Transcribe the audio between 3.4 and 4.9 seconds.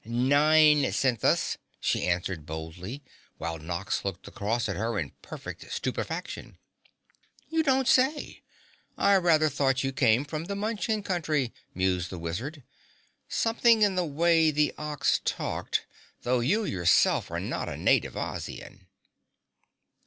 Nox looked across at